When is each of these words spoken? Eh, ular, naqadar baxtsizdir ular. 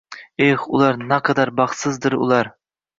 Eh, 0.45 0.57
ular, 0.77 0.97
naqadar 1.13 1.55
baxtsizdir 1.63 2.21
ular. 2.27 2.55